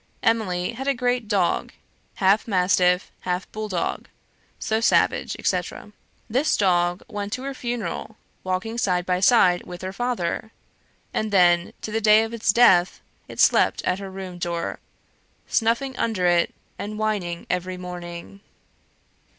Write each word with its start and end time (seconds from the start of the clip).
Emily 0.33 0.71
had 0.71 0.87
a 0.87 0.95
great 0.95 1.27
dog 1.27 1.73
half 2.15 2.47
mastiff, 2.47 3.11
half 3.19 3.45
bull 3.51 3.69
dog 3.69 4.09
so 4.57 4.81
savage, 4.81 5.35
etc.... 5.37 5.91
This 6.27 6.57
dog 6.57 7.03
went 7.07 7.31
to 7.33 7.43
her 7.43 7.53
funeral, 7.53 8.17
walking 8.43 8.79
side 8.79 9.05
by 9.05 9.19
side 9.19 9.63
with 9.67 9.83
her 9.83 9.93
father; 9.93 10.51
and 11.13 11.29
then, 11.29 11.73
to 11.81 11.91
the 11.91 12.01
day 12.01 12.23
of 12.23 12.33
its 12.33 12.51
death, 12.51 12.99
it 13.27 13.39
slept 13.39 13.83
at 13.83 13.99
her 13.99 14.09
room 14.09 14.39
door; 14.39 14.79
snuffing 15.45 15.95
under 15.97 16.25
it, 16.25 16.51
and 16.79 16.97
whining 16.97 17.45
every 17.47 17.77
morning. 17.77 18.41